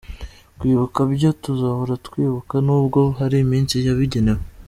Kwibuka 0.57 0.99
byo 1.13 1.29
tuzahora 1.43 1.93
twibuka 2.05 2.55
nubwo 2.65 2.99
hari 3.19 3.35
iminsi 3.45 3.75
yabigenewe. 3.85 4.43